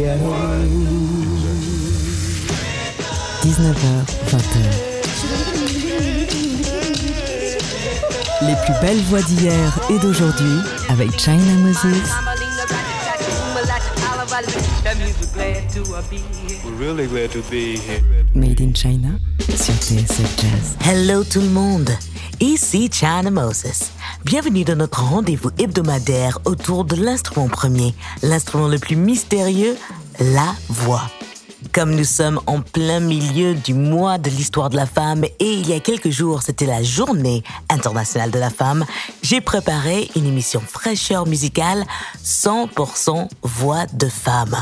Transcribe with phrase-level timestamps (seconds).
[0.00, 0.16] 19h,
[4.30, 4.56] 20h.
[8.42, 11.84] Les plus belles voix d'hier et d'aujourd'hui avec China Moses.
[18.34, 19.08] Made in China
[19.54, 20.76] sur TSF Jazz.
[20.88, 21.90] Hello tout le monde,
[22.40, 23.90] ici China Moses.
[24.24, 29.76] Bienvenue dans notre rendez-vous hebdomadaire autour de l'instrument premier, l'instrument le plus mystérieux,
[30.20, 31.02] la voix.
[31.72, 35.66] Comme nous sommes en plein milieu du mois de l'histoire de la femme et il
[35.66, 38.84] y a quelques jours c'était la journée internationale de la femme,
[39.22, 41.84] j'ai préparé une émission fraîcheur musicale
[42.22, 44.56] 100% voix de femme.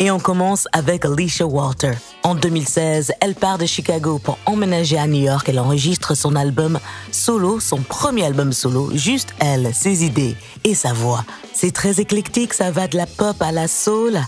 [0.00, 1.92] Et on commence avec Alicia Walter.
[2.24, 5.48] En 2016, elle part de Chicago pour emménager à New York.
[5.48, 6.80] Elle enregistre son album
[7.12, 11.24] solo, son premier album solo, juste elle, ses idées et sa voix.
[11.52, 14.18] C'est très éclectique, ça va de la pop à la soul,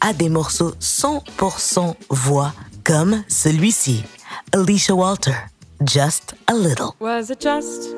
[0.00, 2.52] à des morceaux 100% voix,
[2.84, 4.04] comme celui-ci.
[4.52, 5.34] Alicia Walter,
[5.84, 6.92] Just a Little.
[7.00, 7.92] Was it just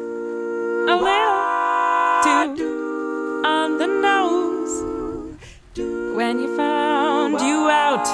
[0.89, 1.59] a little
[3.45, 4.48] on the nose?
[6.19, 8.09] When you found you out?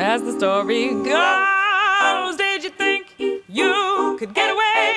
[0.00, 4.94] As the story goes, did you think you could get away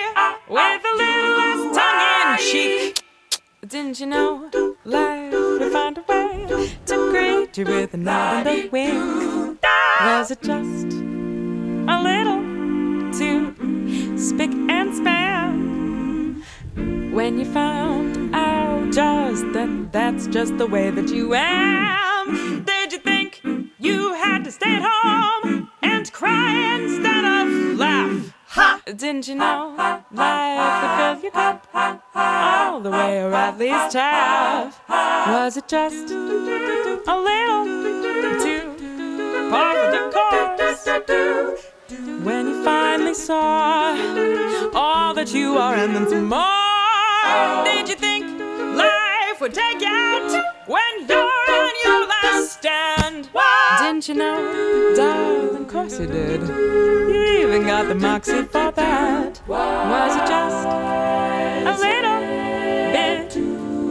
[0.48, 3.03] with a little less tongue in cheek?
[3.67, 4.50] Didn't you know
[4.86, 6.45] life would find a way
[6.86, 9.61] to greet you with a nod and a wink?
[10.00, 10.94] Was it just
[11.94, 12.42] a little
[13.20, 16.42] too spick and span
[17.11, 22.64] when you found out just that that's just the way that you am?
[22.66, 23.42] Did you think
[23.80, 27.48] you had to stay at home and cry instead of
[27.80, 28.33] laugh?
[28.48, 28.81] Ha!
[28.86, 29.75] Didn't you know
[30.11, 31.67] life would fill your cup
[32.14, 34.81] all the way, or at least half?
[34.89, 37.65] Was it just a little
[38.44, 38.76] too
[39.49, 40.86] par for the course
[42.26, 43.95] when you finally saw
[44.73, 46.58] all that you are and then some more?
[47.64, 47.95] Did you
[49.41, 53.27] would take out when you're on your last stand?
[53.79, 55.63] Didn't you know, darling?
[55.63, 56.41] Of course you did.
[56.47, 59.41] You even got the moxie for that.
[59.47, 62.19] Was it just a little
[62.93, 63.35] bit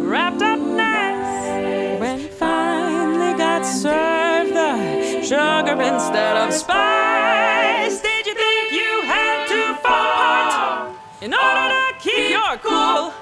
[0.09, 8.01] wrapped up nice when you finally got served the sugar instead of spice?
[8.01, 13.20] Did you think you had to fall apart in order to keep your cool?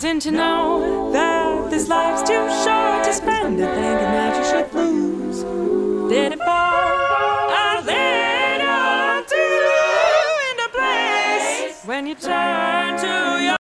[0.00, 4.72] Didn't you know that this life's too short to spend it thinking that you should
[4.72, 5.42] lose?
[6.10, 9.68] Did it fall a little too
[10.48, 13.56] into place when you turned to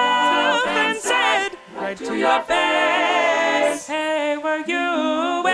[0.00, 5.45] yourself and said right to your face, Hey, were you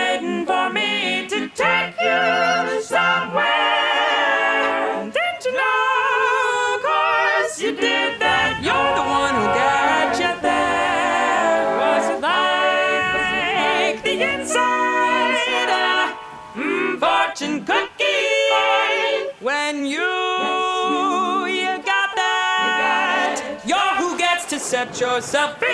[24.83, 25.67] set yourself free.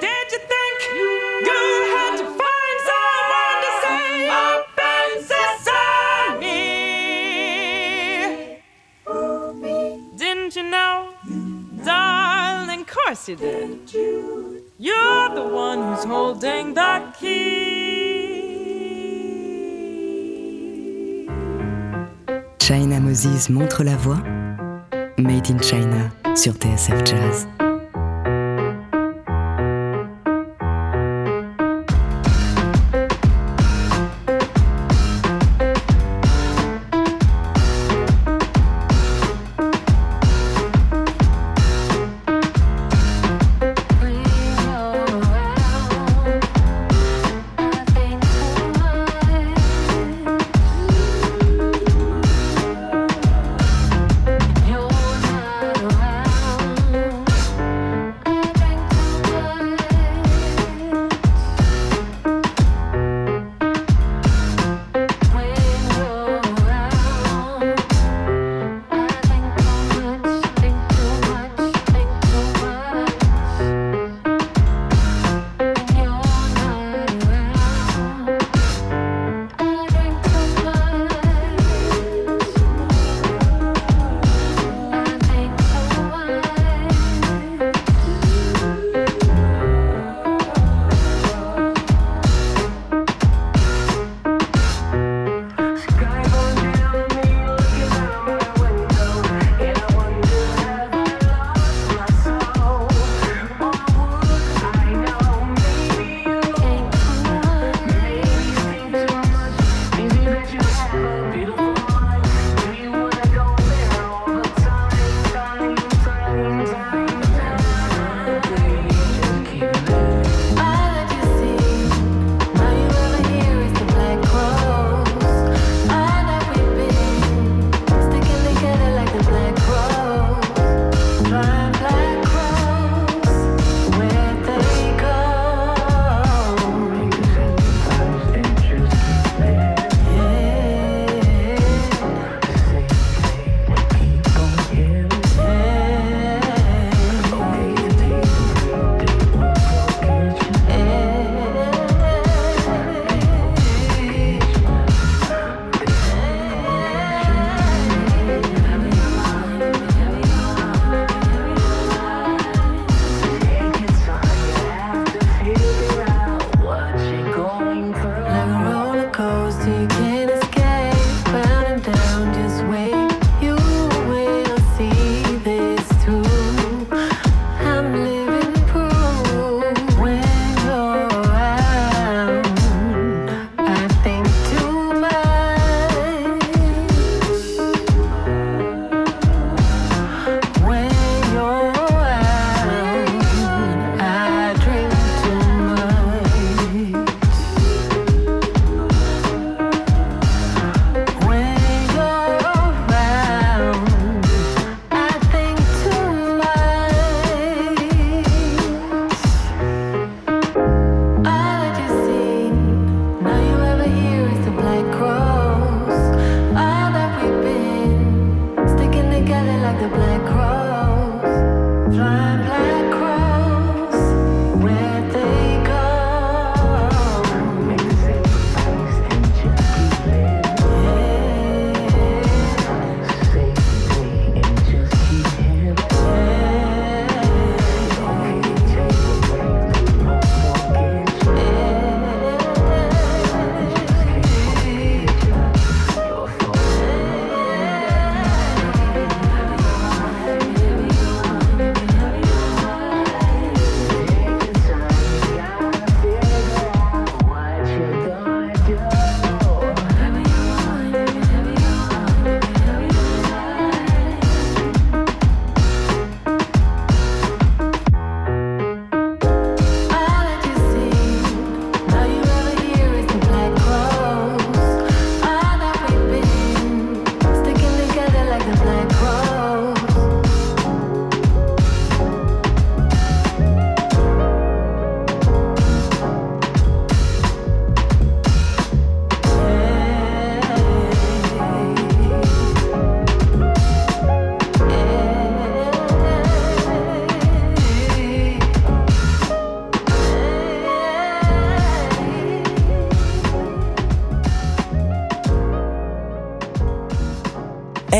[0.00, 1.10] Did you think you
[1.94, 6.62] had to find someone to say up and sesame?
[10.16, 10.96] Didn't you know,
[11.84, 12.84] darling?
[12.84, 13.92] Course you did.
[14.78, 18.06] You're the one who's holding the key.
[22.58, 24.22] China Moses montre la voix.
[25.18, 27.55] Made in China sur TSF Jazz.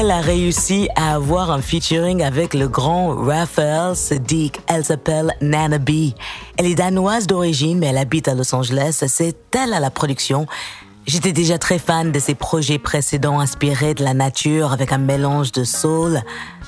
[0.06, 4.60] Elle a réussi à avoir un featuring avec le grand Raphael Sadiq.
[4.68, 6.12] Elle s'appelle Nana B.
[6.58, 9.02] Elle est danoise d'origine, mais elle habite à Los Angeles.
[9.08, 10.46] C'est elle à la production.
[11.08, 15.50] J'étais déjà très fan de ses projets précédents inspirés de la nature avec un mélange
[15.50, 16.22] de soul.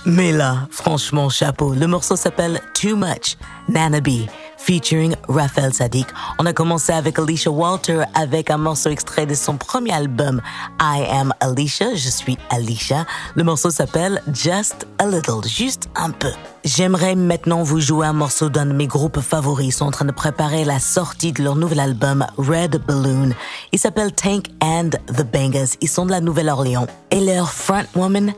[0.04, 1.74] Mais là, franchement, chapeau.
[1.74, 3.36] Le morceau s'appelle Too Much,
[3.68, 4.26] Nana B
[4.58, 6.06] featuring Raphael Sadiq.
[6.38, 10.42] On a commencé avec Alicia Walter avec un morceau extrait de son premier album
[10.80, 13.06] I Am Alicia, je suis Alicia.
[13.34, 16.30] Le morceau s'appelle Just a Little, juste un peu.
[16.64, 19.68] J'aimerais maintenant vous jouer un morceau d'un de mes groupes favoris.
[19.68, 23.30] Ils sont en train de préparer la sortie de leur nouvel album Red Balloon.
[23.72, 25.76] Il s'appelle Tank and the Bangers.
[25.80, 26.86] Ils sont de la Nouvelle-Orléans.
[27.10, 28.32] Et leur frontwoman,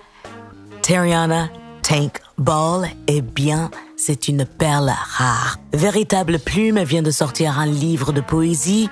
[0.82, 1.48] Terriana
[1.82, 5.58] Tank Ball, eh bien, c'est une perle rare.
[5.74, 8.88] Véritable plume vient de sortir un livre de poésie,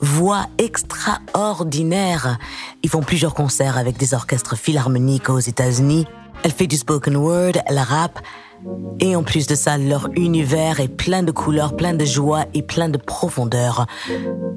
[0.00, 2.36] voix extraordinaire.
[2.82, 6.06] Ils font plusieurs concerts avec des orchestres philharmoniques aux États-Unis.
[6.42, 8.20] Elle fait du spoken word, elle rappe.
[9.00, 12.60] Et en plus de ça, leur univers est plein de couleurs, plein de joie et
[12.60, 13.86] plein de profondeur.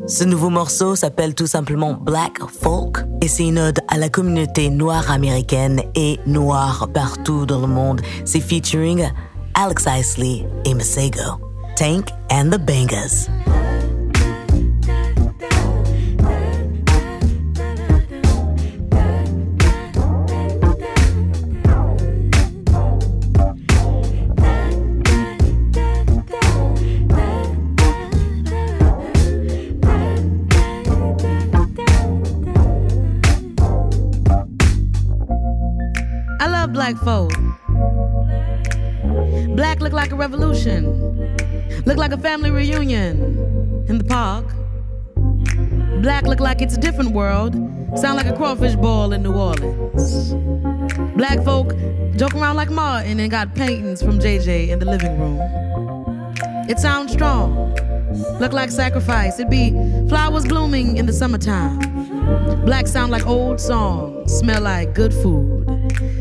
[0.05, 4.69] Ce nouveau morceau s'appelle tout simplement Black Folk et c'est une ode à la communauté
[4.69, 8.01] noire américaine et noire partout dans le monde.
[8.25, 9.09] C'est featuring
[9.55, 11.39] Alex Isley et Masego.
[11.75, 13.29] Tank and the Bangers.
[36.39, 37.32] I love black folk.
[40.65, 44.45] Look like a family reunion in the park.
[46.01, 47.53] Black look like it's a different world.
[47.97, 50.33] Sound like a crawfish ball in New Orleans.
[51.17, 51.75] Black folk
[52.15, 55.37] joke around like Martin and got paintings from JJ in the living room.
[56.69, 57.75] It sounds strong.
[58.39, 59.39] Look like sacrifice.
[59.39, 59.71] It be
[60.07, 61.79] flowers blooming in the summertime.
[62.63, 64.31] Black sound like old songs.
[64.31, 65.67] Smell like good food.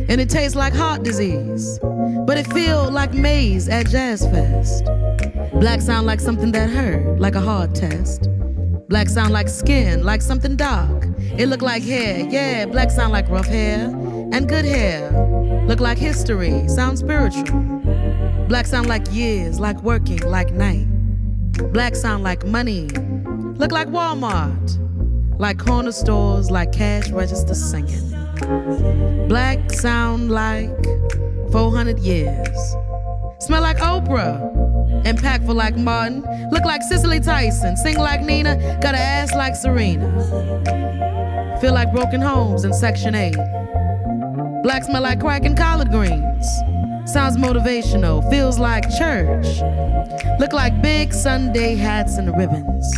[0.08, 1.78] And it tastes like heart disease.
[2.26, 4.84] But it feel like maze at Jazz Fest.
[5.54, 8.28] Black sound like something that hurt, like a hard test.
[8.88, 11.06] Black sound like skin, like something dark.
[11.18, 12.66] It look like hair, yeah.
[12.66, 13.88] Black sound like rough hair
[14.32, 15.10] and good hair.
[15.66, 17.60] Look like history, sound spiritual.
[18.48, 20.86] Black sound like years, like working, like night.
[21.72, 22.88] Black sound like money,
[23.56, 24.78] look like Walmart,
[25.38, 28.10] like corner stores, like cash register singing.
[29.28, 30.70] Black sound like
[31.52, 32.76] 400 years.
[33.38, 34.40] Smell like Oprah.
[35.04, 36.22] Impactful like Martin.
[36.50, 37.76] Look like Cicely Tyson.
[37.76, 38.56] Sing like Nina.
[38.80, 40.08] Got an ass like Serena.
[41.60, 43.34] Feel like broken homes in Section 8.
[44.62, 46.46] Black smell like crack and collard greens.
[47.04, 48.28] Sounds motivational.
[48.30, 49.60] Feels like church.
[50.38, 52.96] Look like big Sunday hats and ribbons.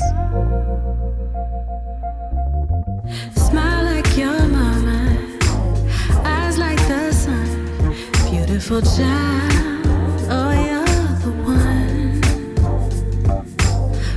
[8.55, 9.85] Beautiful child,
[10.31, 10.87] oh you're
[11.25, 12.23] the one.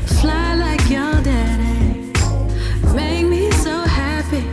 [0.06, 2.14] Fly like your daddy,
[2.94, 4.44] make me so happy.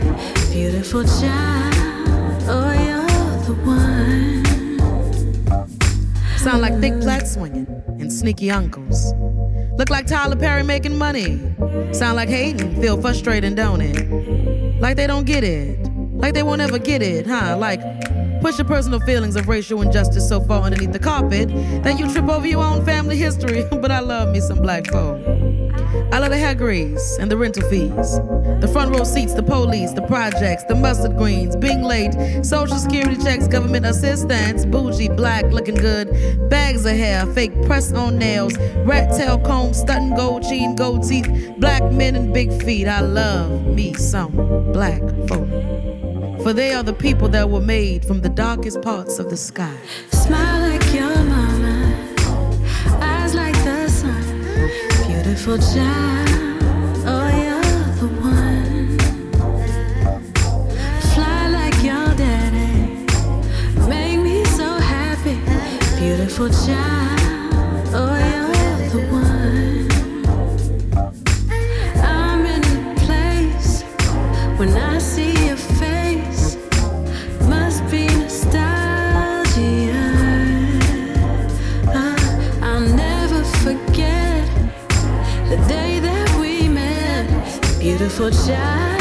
[0.51, 4.43] Beautiful child, oh you're the one.
[6.39, 7.67] Sound like thick flat swinging
[7.99, 9.13] and sneaky uncles.
[9.77, 11.39] Look like Tyler Perry making money.
[11.93, 14.81] Sound like hating, feel frustrated, don't it?
[14.81, 15.77] Like they don't get it.
[16.15, 17.55] Like they won't ever get it, huh?
[17.59, 17.81] Like
[18.41, 21.49] push your personal feelings of racial injustice so far underneath the carpet
[21.83, 23.65] that you trip over your own family history.
[23.71, 25.21] but I love me some black folk.
[26.11, 28.19] I love the hair grease and the rental fees.
[28.61, 32.13] The front row seats, the police, the projects, the mustard greens, being late,
[32.45, 36.09] social security checks, government assistance, bougie, black, looking good,
[36.49, 41.27] bags of hair, fake press on nails, rat tail comb, stunting gold chain, gold teeth,
[41.57, 42.87] black men and big feet.
[42.87, 44.31] I love me some
[44.71, 45.44] black folk.
[46.45, 49.75] For they are the people that were made from the darkest parts of the sky.
[50.11, 52.13] Smile like your mama,
[53.01, 54.43] eyes like the sun.
[55.07, 56.61] Beautiful child,
[57.07, 57.63] oh you're
[57.97, 58.99] the one.
[61.15, 63.07] Fly like your daddy,
[63.89, 65.39] make me so happy.
[65.99, 69.89] Beautiful child, oh you're the one.
[72.03, 73.81] I'm in a place
[74.59, 74.94] when I
[88.15, 88.94] 脱下。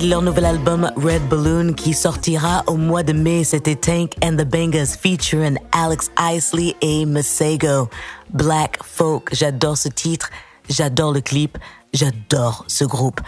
[0.00, 4.36] De leur nouvel album Red Balloon qui sortira au mois de mai, c'était Tank and
[4.36, 7.88] the Bangers featuring Alex Isley et Masego.
[8.30, 10.30] Black Folk, j'adore ce titre,
[10.68, 11.58] j'adore le clip,
[11.92, 13.20] j'adore ce groupe.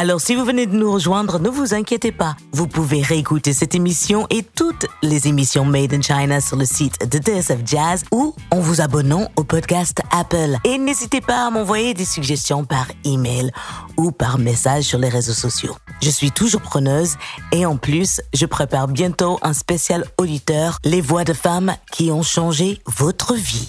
[0.00, 2.36] Alors si vous venez de nous rejoindre, ne vous inquiétez pas.
[2.52, 7.10] Vous pouvez réécouter cette émission et toutes les émissions Made in China sur le site
[7.10, 10.56] de DSF Jazz ou en vous abonnant au podcast Apple.
[10.62, 13.50] Et n'hésitez pas à m'envoyer des suggestions par email
[13.96, 15.76] ou par message sur les réseaux sociaux.
[16.00, 17.16] Je suis toujours preneuse
[17.50, 22.22] et en plus, je prépare bientôt un spécial auditeur, les voix de femmes qui ont
[22.22, 23.68] changé votre vie.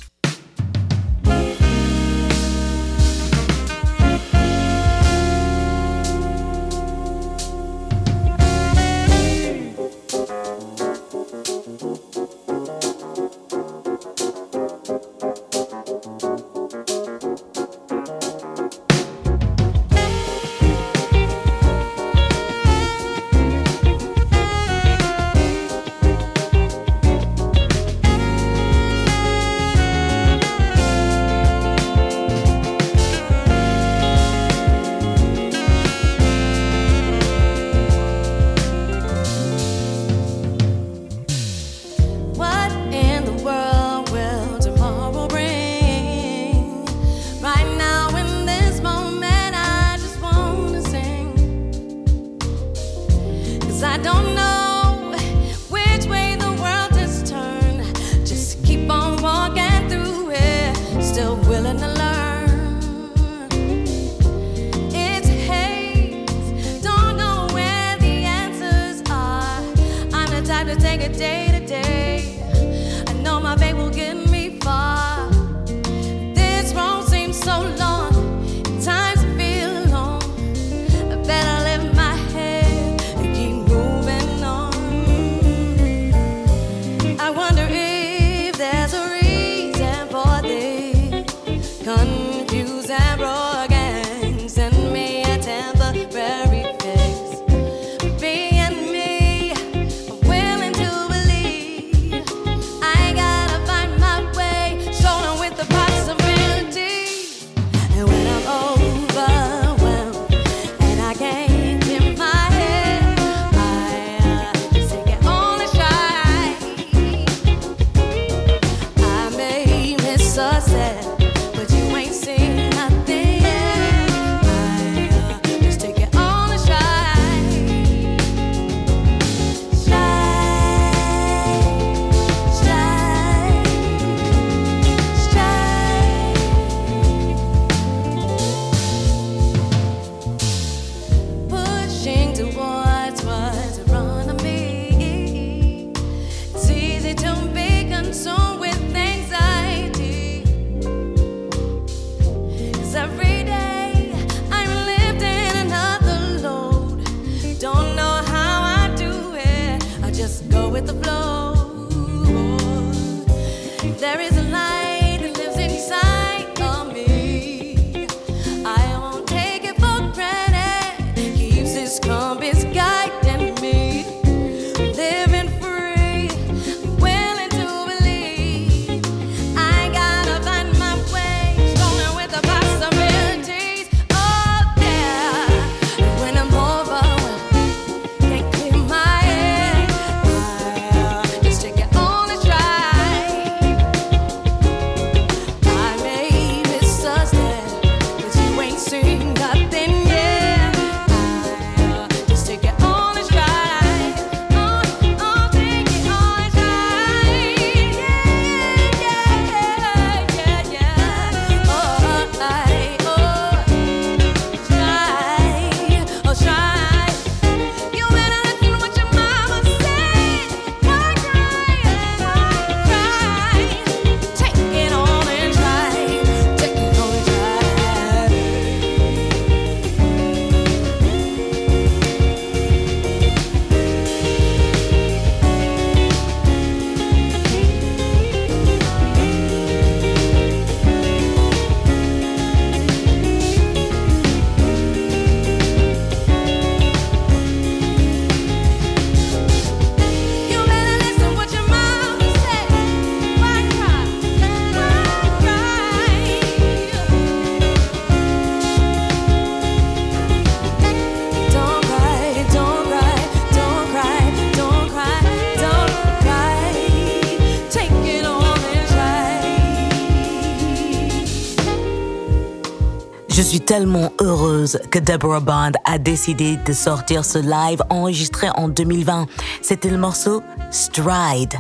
[273.50, 279.26] Suis tellement heureuse que Deborah Bond a décidé de sortir ce live enregistré en 2020.
[279.64, 281.56] C'était le morceau Stride.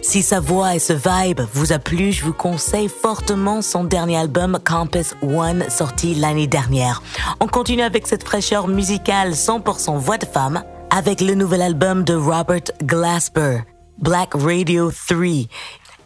[0.00, 4.16] Si sa voix et ce vibe vous a plu, je vous conseille fortement son dernier
[4.16, 7.02] album Campus One sorti l'année dernière.
[7.40, 12.14] On continue avec cette fraîcheur musicale 100% voix de femme avec le nouvel album de
[12.14, 13.58] Robert Glasper,
[13.98, 15.46] Black Radio 3.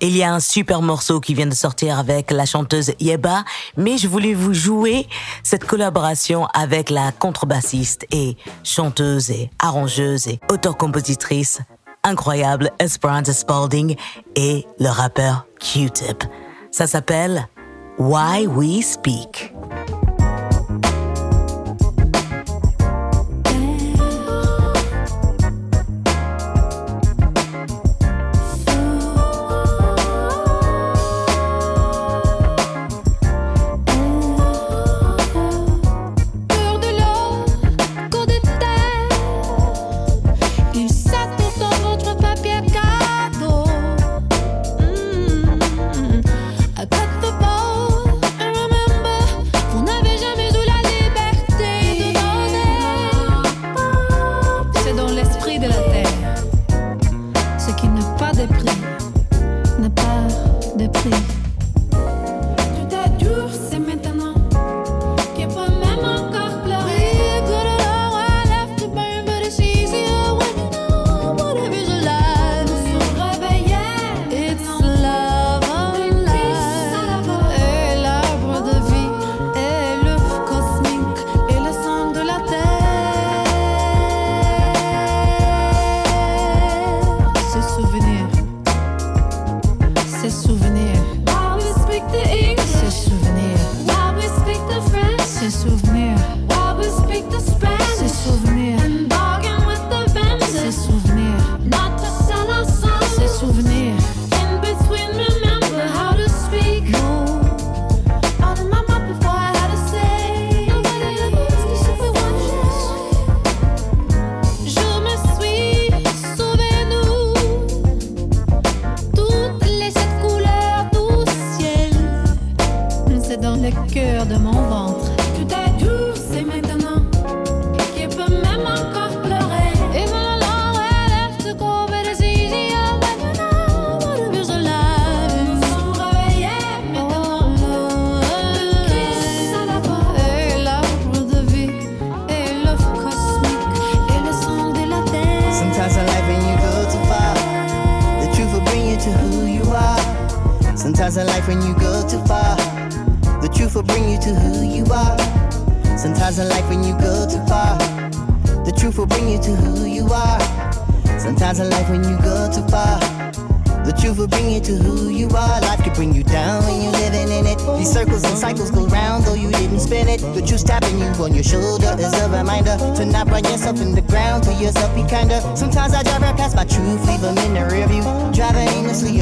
[0.05, 3.45] Il y a un super morceau qui vient de sortir avec la chanteuse Yeba,
[3.77, 5.07] mais je voulais vous jouer
[5.45, 11.61] cette collaboration avec la contrebassiste et chanteuse et arrangeuse et auteur-compositrice
[12.03, 13.95] incroyable Esperanza Spalding
[14.35, 16.25] et le rappeur Q-Tip.
[16.73, 17.47] Ça s'appelle
[17.97, 19.53] Why We Speak.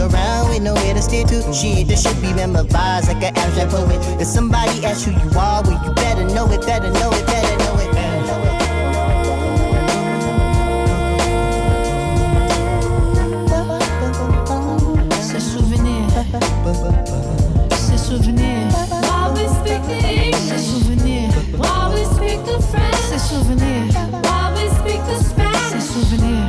[0.01, 1.53] around with nowhere to steer to.
[1.53, 4.01] Shit, this should be memorized like an abstract poet.
[4.21, 7.57] If somebody asks who you are, well, you better know it, better know it, better
[7.59, 7.91] know it.
[15.21, 16.09] Se souvenir,
[17.71, 18.69] se souvenir,
[19.03, 20.01] while we speak the
[20.35, 21.31] se souvenir,
[22.71, 23.83] French, souvenir,
[24.23, 26.40] while we speak the Spanish, se souvenir.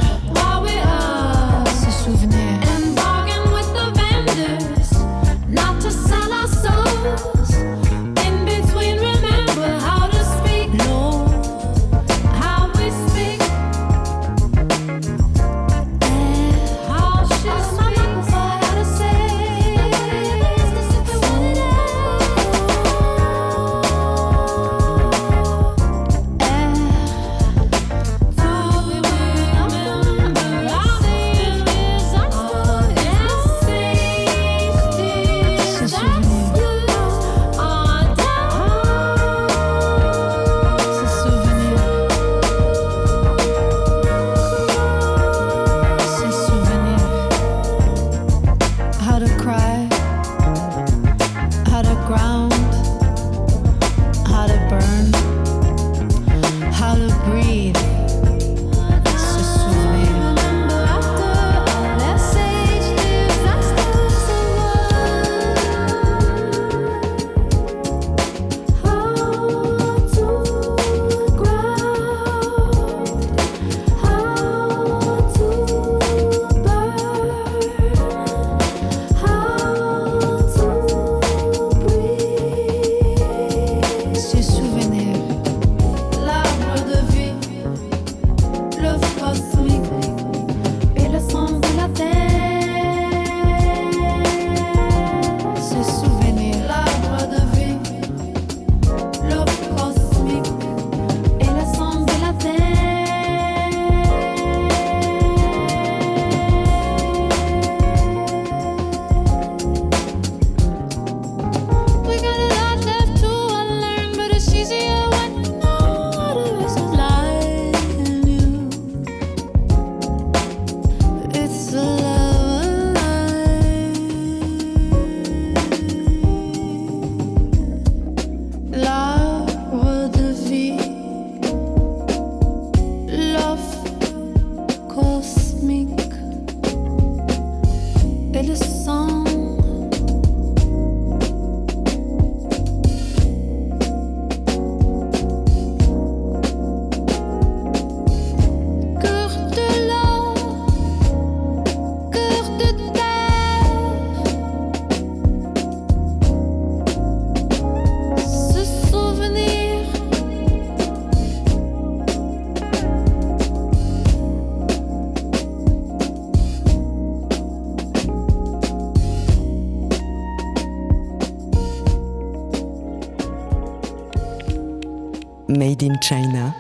[175.58, 176.56] Made in China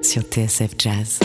[0.00, 1.18] sur TSF Jazz.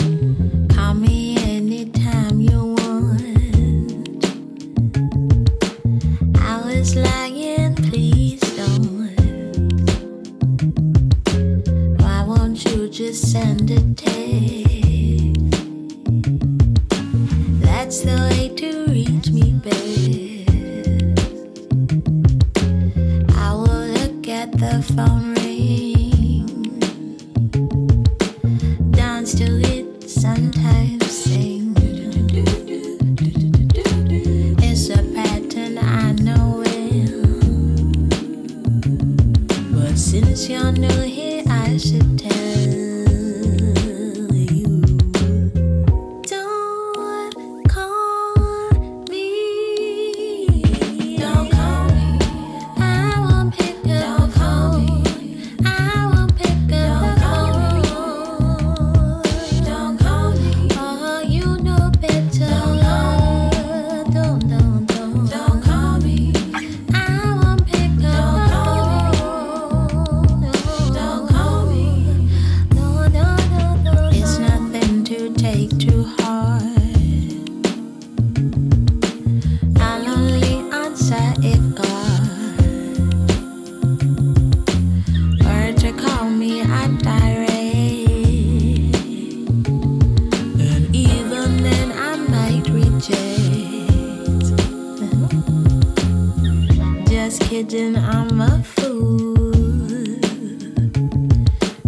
[97.44, 99.36] Kidding, I'm a fool.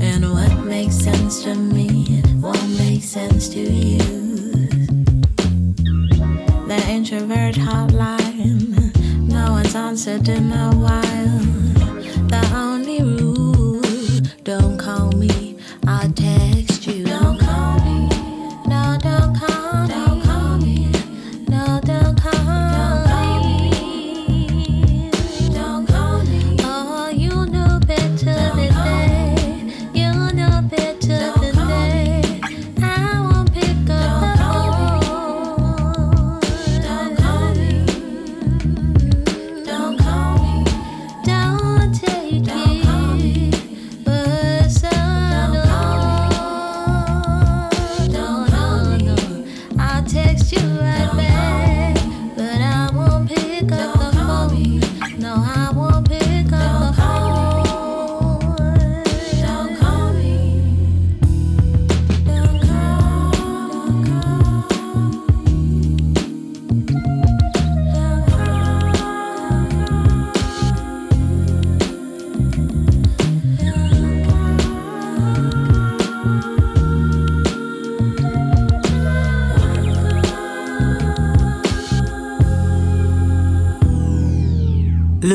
[0.00, 3.98] And what makes sense to me won't make sense to you.
[6.68, 8.94] The introvert hotline,
[9.28, 11.55] no one's answered in a while.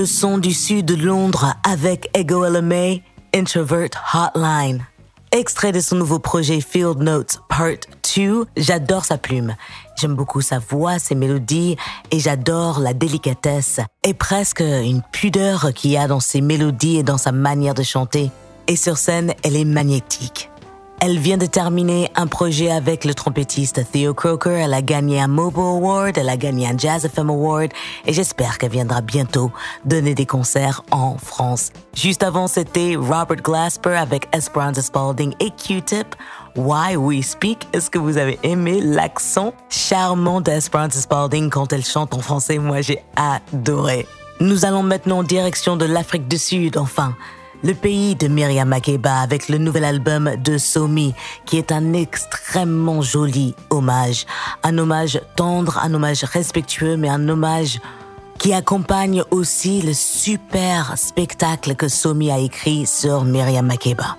[0.02, 3.02] Le son du sud de Londres avec Ego LMA,
[3.36, 4.84] Introvert Hotline.
[5.32, 7.86] Extrait de son nouveau projet Field Notes Part
[8.16, 9.56] 2, j'adore sa plume.
[10.00, 11.78] J'aime beaucoup sa voix, ses mélodies
[12.10, 17.04] et j'adore la délicatesse et presque une pudeur qu'il y a dans ses mélodies et
[17.04, 18.32] dans sa manière de chanter.
[18.66, 20.51] Et sur scène, elle est magnétique.
[21.04, 24.56] Elle vient de terminer un projet avec le trompettiste Theo Croker.
[24.56, 27.72] Elle a gagné un Mobile Award, elle a gagné un Jazz FM Award
[28.06, 29.52] et j'espère qu'elle viendra bientôt
[29.84, 31.72] donner des concerts en France.
[31.96, 36.16] Juste avant, c'était Robert Glasper avec Esperanza Spalding et Q-Tip.
[36.56, 37.68] Why We Speak.
[37.74, 42.60] Est-ce que vous avez aimé l'accent charmant d'Esperanza Spalding quand elle chante en français?
[42.60, 44.06] Moi, j'ai adoré.
[44.40, 47.16] Nous allons maintenant en direction de l'Afrique du Sud, enfin
[47.64, 51.14] le pays de Myriam Makeba avec le nouvel album de Somi,
[51.46, 54.26] qui est un extrêmement joli hommage.
[54.64, 57.80] Un hommage tendre, un hommage respectueux, mais un hommage
[58.40, 64.18] qui accompagne aussi le super spectacle que Somi a écrit sur Myriam Makeba.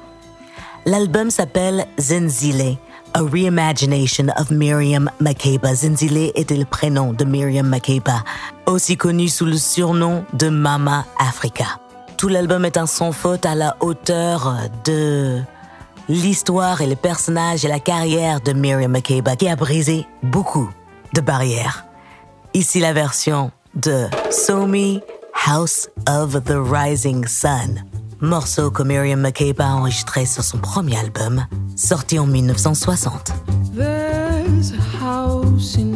[0.87, 2.77] L'album s'appelle Zenzile,
[3.15, 5.75] A Reimagination of Miriam Makeba.
[5.75, 8.25] Zenzile était le prénom de Miriam Makeba,
[8.67, 11.82] aussi connu sous le surnom de Mama Africa.
[12.17, 15.41] Tout l'album est un sans faute à la hauteur de
[16.09, 20.71] l'histoire et les personnages et la carrière de Miriam Makeba qui a brisé beaucoup
[21.15, 21.87] de barrières.
[22.55, 25.01] Ici la version de Somi
[25.47, 27.85] House of the Rising Sun,
[28.21, 31.45] morceau que Miriam Makeba a enregistré sur son premier album,
[31.77, 33.33] sorti en 1960.
[33.75, 35.92] There's a house in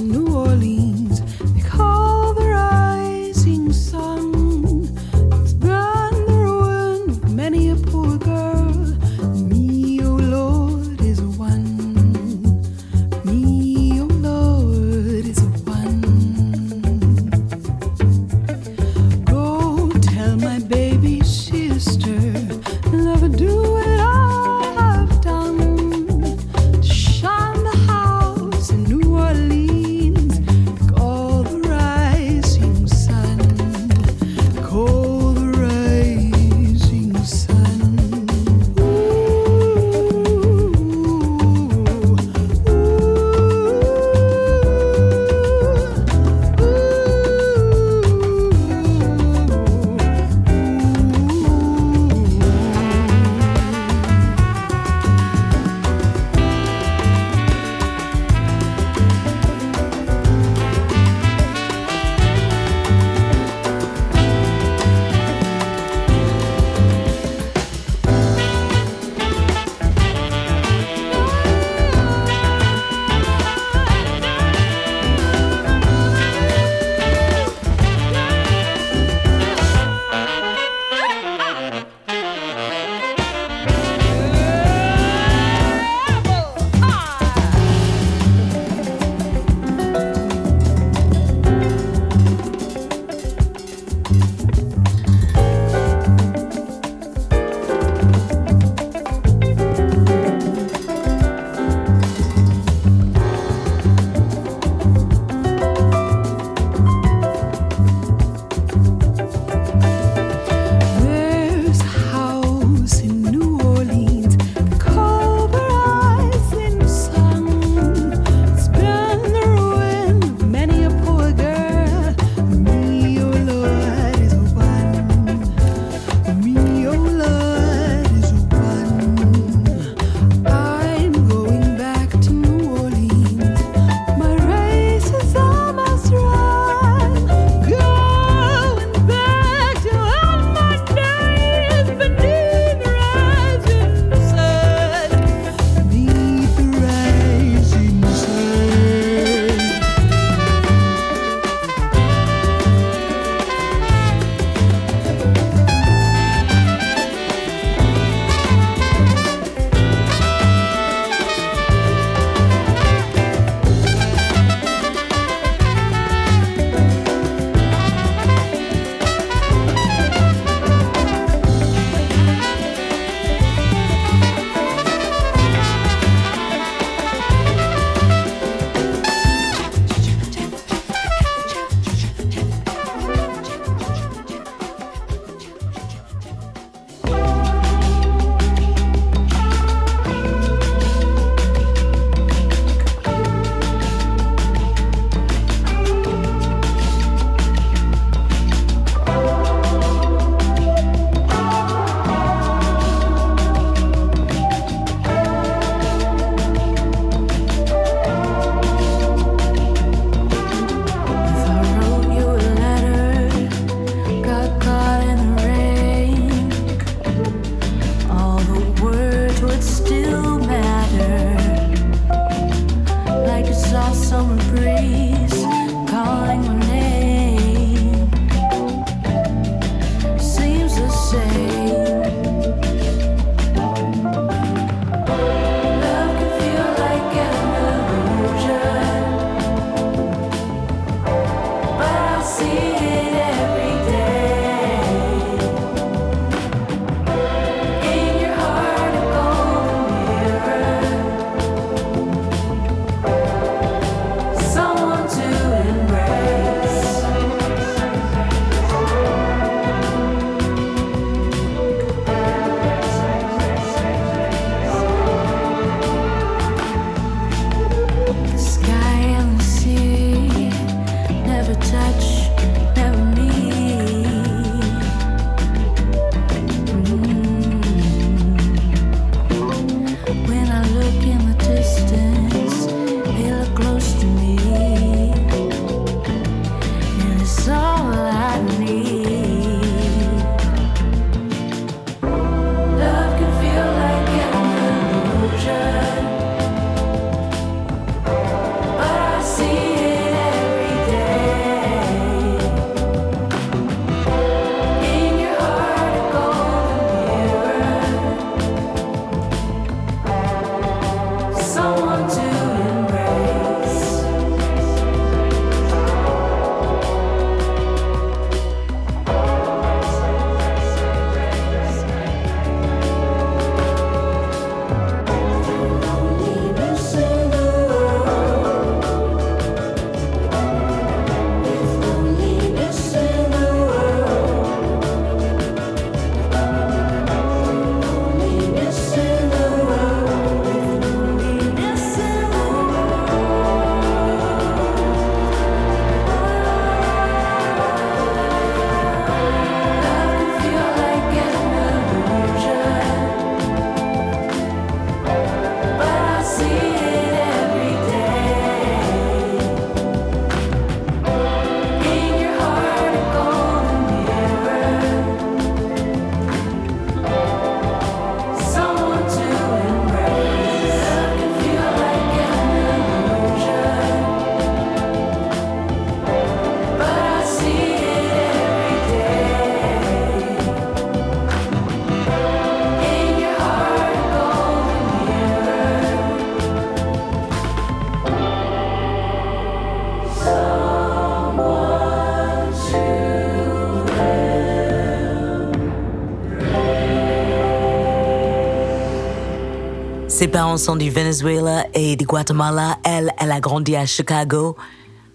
[400.17, 402.79] Ses parents sont du Venezuela et du Guatemala.
[402.85, 404.57] Elle, elle a grandi à Chicago.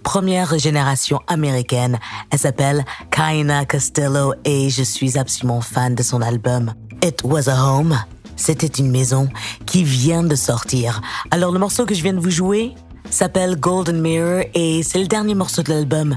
[0.04, 1.98] Première génération américaine.
[2.30, 7.66] Elle s'appelle Kaina Costello et je suis absolument fan de son album It Was a
[7.66, 7.98] Home.
[8.36, 9.28] C'était une maison
[9.66, 11.02] qui vient de sortir.
[11.32, 12.76] Alors le morceau que je viens de vous jouer
[13.10, 16.16] s'appelle Golden Mirror et c'est le dernier morceau de l'album.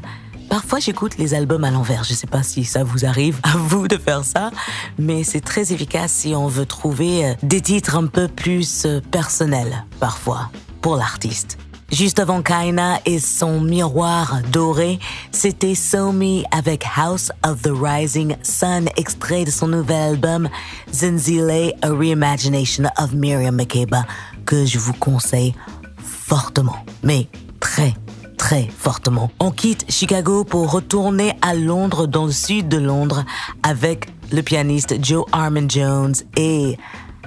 [0.54, 2.04] Parfois, j'écoute les albums à l'envers.
[2.04, 4.52] Je ne sais pas si ça vous arrive à vous de faire ça,
[5.00, 9.00] mais c'est très efficace si on veut trouver euh, des titres un peu plus euh,
[9.10, 11.58] personnels, parfois, pour l'artiste.
[11.90, 15.00] Juste avant Kaina et son miroir doré,
[15.32, 20.48] c'était Me avec House of the Rising Sun, extrait de son nouvel album
[20.92, 24.06] Zinzile, A Reimagination of Miriam Makeba,
[24.46, 25.52] que je vous conseille
[25.98, 27.26] fortement, mais
[27.58, 27.94] très
[28.36, 29.30] très fortement.
[29.40, 33.24] On quitte Chicago pour retourner à Londres, dans le sud de Londres,
[33.62, 36.78] avec le pianiste Joe Armand Jones et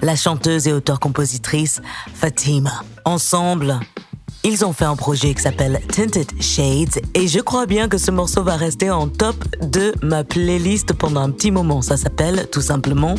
[0.02, 1.82] la chanteuse et auteure-compositrice
[2.14, 2.84] Fatima.
[3.06, 3.80] Ensemble,
[4.44, 8.12] ils ont fait un projet qui s'appelle Tinted Shades et je crois bien que ce
[8.12, 11.82] morceau va rester en top de ma playlist pendant un petit moment.
[11.82, 13.16] Ça s'appelle tout simplement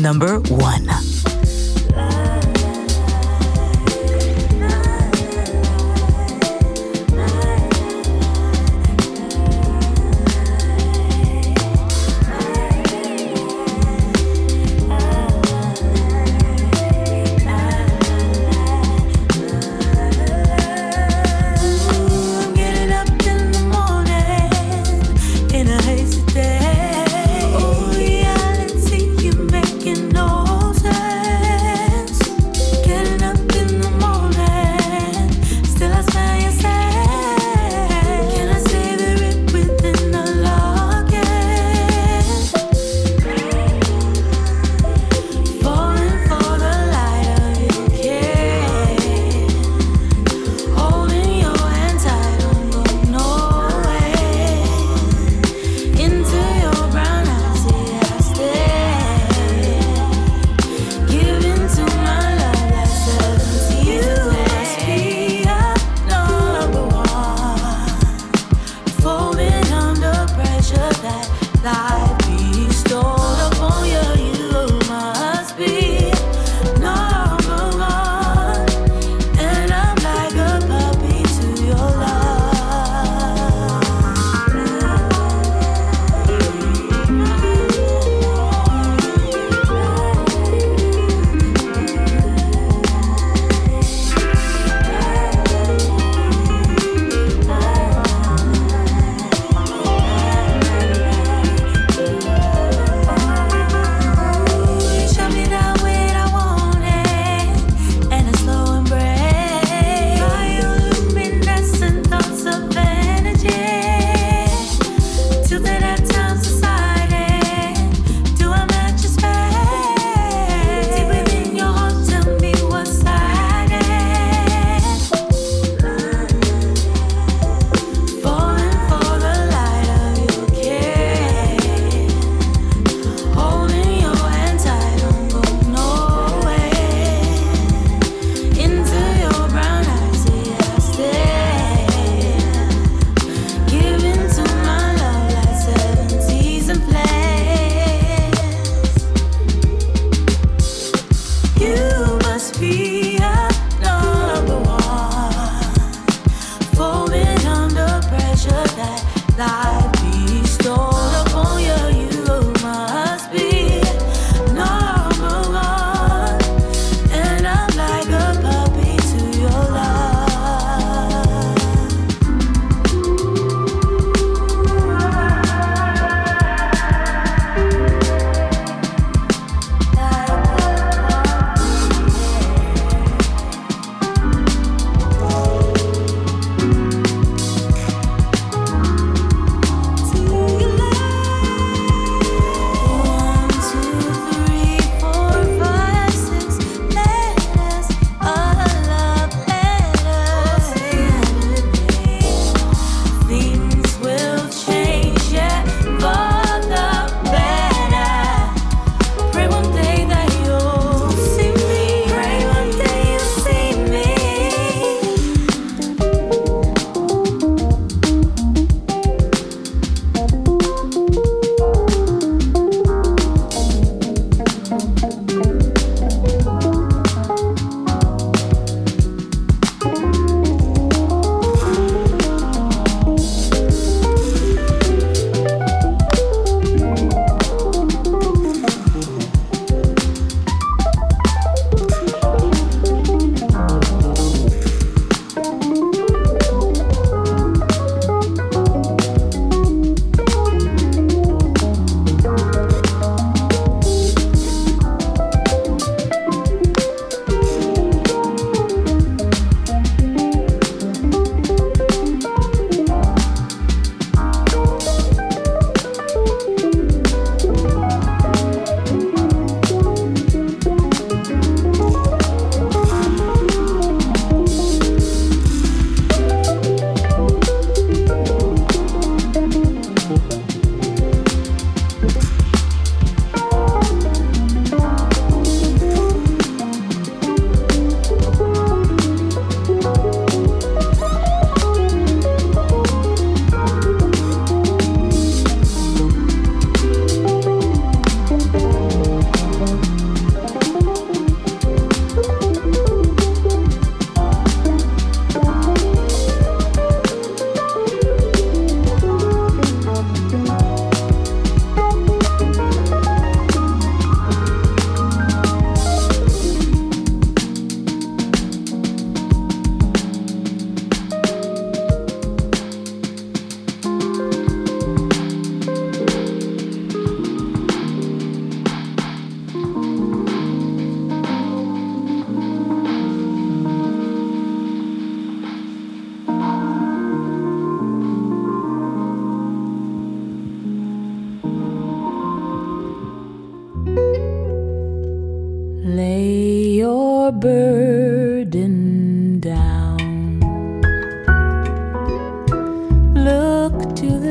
[0.00, 1.57] Number One.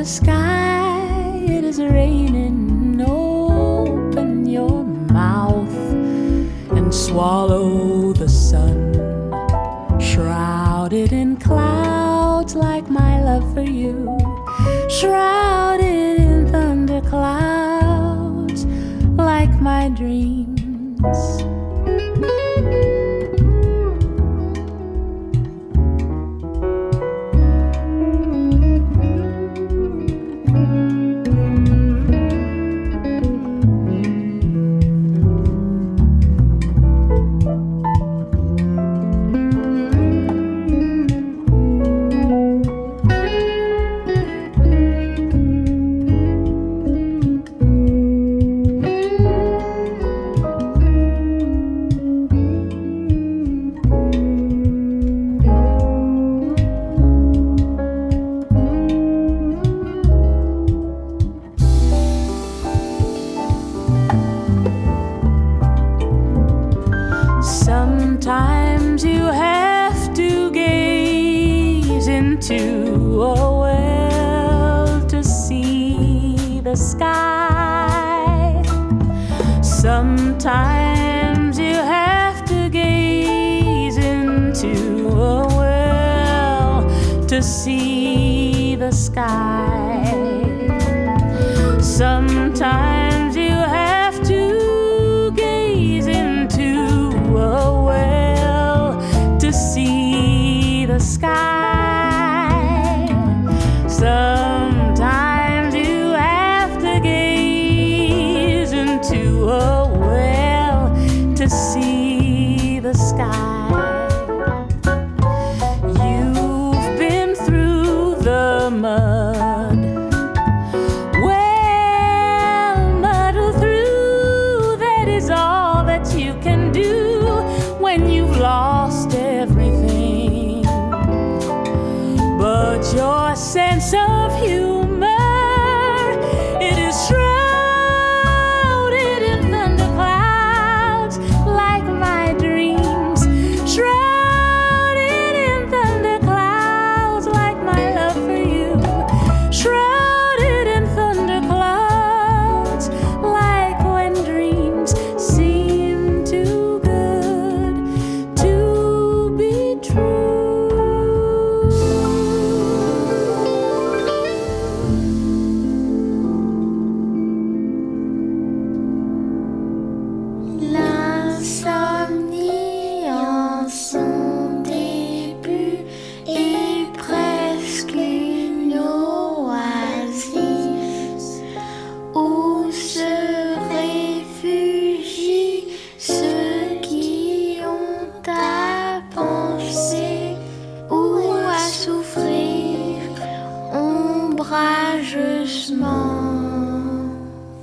[0.08, 3.00] Sky, it is raining.
[3.00, 5.76] Open your mouth
[6.72, 8.94] and swallow the sun.
[10.00, 14.18] Shrouded in clouds like my love for you.
[14.88, 15.37] Shrouded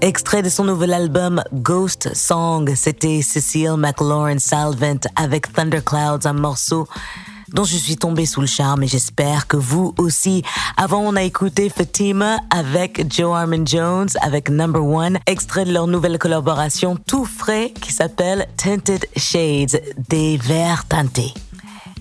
[0.01, 6.87] Extrait de son nouvel album Ghost Song, c'était Cecile McLaurin Salvant avec Thunderclouds, un morceau
[7.53, 10.43] dont je suis tombée sous le charme et j'espère que vous aussi.
[10.77, 15.87] Avant, on a écouté Fatima avec Joe Armin Jones avec Number One, extrait de leur
[15.87, 21.33] nouvelle collaboration tout frais qui s'appelle Tinted Shades, des verres teintés.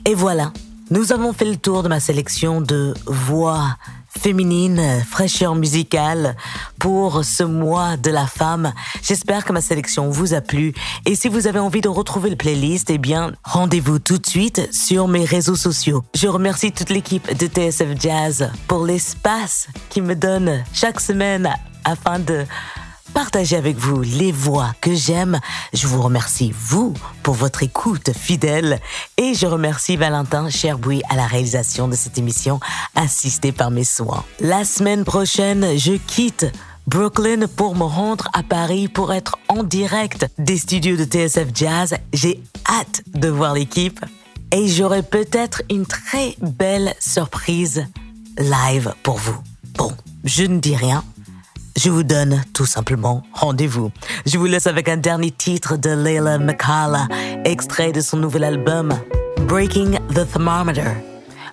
[0.04, 0.52] Et voilà,
[0.90, 3.76] nous avons fait le tour de ma sélection de voix
[4.18, 6.36] féminine, fraîcheur musicale
[6.78, 8.72] pour ce mois de la femme.
[9.02, 10.72] J'espère que ma sélection vous a plu.
[11.06, 14.72] Et si vous avez envie de retrouver le playlist, eh bien, rendez-vous tout de suite
[14.72, 16.04] sur mes réseaux sociaux.
[16.14, 21.52] Je remercie toute l'équipe de TSF Jazz pour l'espace qu'ils me donne chaque semaine
[21.84, 22.44] afin de
[23.14, 25.40] partager avec vous les voix que j'aime.
[25.72, 26.92] Je vous remercie, vous,
[27.22, 28.80] pour votre écoute fidèle.
[29.16, 32.60] Et je remercie Valentin Cherboui à la réalisation de cette émission,
[32.96, 34.24] assisté par mes soins.
[34.40, 36.46] La semaine prochaine, je quitte
[36.88, 41.94] Brooklyn pour me rendre à Paris pour être en direct des studios de TSF Jazz.
[42.12, 44.04] J'ai hâte de voir l'équipe.
[44.52, 47.86] Et j'aurai peut-être une très belle surprise
[48.38, 49.38] live pour vous.
[49.76, 49.92] Bon,
[50.24, 51.02] je ne dis rien.
[51.76, 53.90] Je vous donne tout simplement rendez-vous.
[54.26, 57.08] Je vous laisse avec un dernier titre de Layla McCalla,
[57.44, 58.94] extrait de son nouvel album
[59.48, 60.92] Breaking the Thermometer.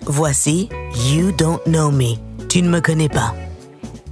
[0.06, 0.68] Voici
[1.10, 2.14] You Don't Know Me.
[2.48, 3.34] Tu ne me connais pas.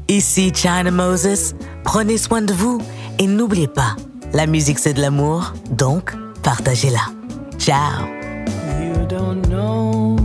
[0.09, 1.55] Ici China Moses,
[1.85, 2.81] prenez soin de vous
[3.21, 3.95] et n'oubliez pas,
[4.33, 7.07] la musique c'est de l'amour, donc partagez-la.
[7.59, 8.07] Ciao
[8.81, 10.20] You don't know